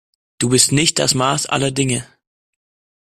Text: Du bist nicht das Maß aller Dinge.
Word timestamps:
Du 0.39 0.49
bist 0.49 0.71
nicht 0.71 0.97
das 0.97 1.13
Maß 1.13 1.45
aller 1.45 1.69
Dinge. 1.69 2.07